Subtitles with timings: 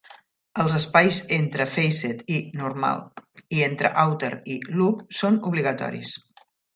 [0.61, 3.03] Els espais entre "facet" i "normal"
[3.57, 6.15] i entre "outer" i "loop" són obligatoris.